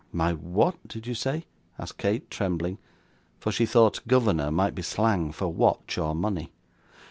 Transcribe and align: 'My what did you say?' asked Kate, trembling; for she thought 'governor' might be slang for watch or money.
'My 0.11 0.33
what 0.33 0.77
did 0.87 1.05
you 1.05 1.13
say?' 1.13 1.45
asked 1.77 1.99
Kate, 1.99 2.27
trembling; 2.31 2.79
for 3.37 3.51
she 3.51 3.67
thought 3.67 4.01
'governor' 4.07 4.49
might 4.49 4.73
be 4.73 4.81
slang 4.81 5.31
for 5.31 5.49
watch 5.49 5.95
or 5.99 6.15
money. 6.15 6.51